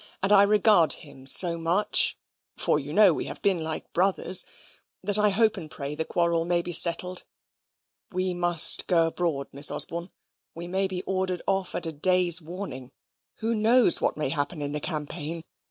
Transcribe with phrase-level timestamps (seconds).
[0.23, 2.17] And I regard him so much
[2.57, 4.45] for you know we have been like brothers
[5.03, 7.23] that I hope and pray the quarrel may be settled.
[8.11, 10.09] We must go abroad, Miss Osborne.
[10.55, 12.89] We may be ordered off at a day's warning.
[13.41, 15.43] Who knows what may happen in the campaign?